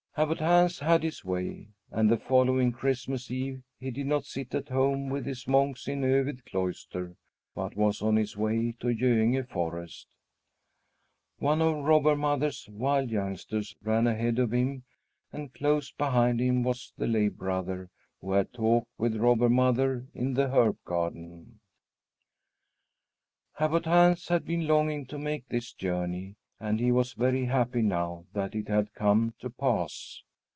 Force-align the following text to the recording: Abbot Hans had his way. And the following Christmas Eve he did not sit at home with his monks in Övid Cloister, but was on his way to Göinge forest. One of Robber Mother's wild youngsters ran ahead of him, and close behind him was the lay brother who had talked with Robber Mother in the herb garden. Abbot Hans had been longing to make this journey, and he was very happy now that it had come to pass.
Abbot 0.17 0.39
Hans 0.39 0.79
had 0.79 1.03
his 1.03 1.23
way. 1.23 1.69
And 1.89 2.11
the 2.11 2.17
following 2.17 2.73
Christmas 2.73 3.31
Eve 3.31 3.63
he 3.79 3.91
did 3.91 4.07
not 4.07 4.25
sit 4.25 4.53
at 4.53 4.67
home 4.67 5.07
with 5.09 5.25
his 5.25 5.47
monks 5.47 5.87
in 5.87 6.01
Övid 6.01 6.43
Cloister, 6.45 7.15
but 7.55 7.77
was 7.77 8.01
on 8.01 8.17
his 8.17 8.35
way 8.35 8.73
to 8.81 8.87
Göinge 8.93 9.47
forest. 9.47 10.07
One 11.39 11.61
of 11.61 11.85
Robber 11.85 12.17
Mother's 12.17 12.67
wild 12.69 13.09
youngsters 13.09 13.73
ran 13.83 14.05
ahead 14.05 14.37
of 14.37 14.53
him, 14.53 14.83
and 15.31 15.53
close 15.53 15.91
behind 15.93 16.41
him 16.41 16.61
was 16.61 16.91
the 16.97 17.07
lay 17.07 17.29
brother 17.29 17.89
who 18.19 18.33
had 18.33 18.51
talked 18.51 18.89
with 18.97 19.15
Robber 19.15 19.49
Mother 19.49 20.07
in 20.13 20.33
the 20.33 20.49
herb 20.49 20.77
garden. 20.83 21.61
Abbot 23.59 23.85
Hans 23.85 24.27
had 24.27 24.43
been 24.43 24.67
longing 24.67 25.05
to 25.05 25.17
make 25.17 25.47
this 25.47 25.71
journey, 25.71 26.35
and 26.63 26.79
he 26.79 26.91
was 26.91 27.13
very 27.13 27.45
happy 27.45 27.81
now 27.81 28.23
that 28.33 28.53
it 28.53 28.67
had 28.67 28.93
come 28.93 29.33
to 29.39 29.49
pass. 29.49 30.21